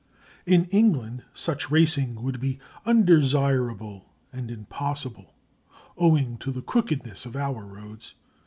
[0.47, 2.57] In England such racing would be
[2.87, 5.35] undesirable and impossible,
[5.95, 8.15] owing to the crookedness of our roads.